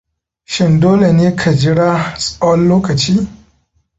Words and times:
Shin 0.53 0.79
dole 0.81 1.09
ne 1.17 1.27
ka 1.39 1.49
jira 1.61 1.89
tsawon 2.21 2.61
lokaci? 2.69 3.15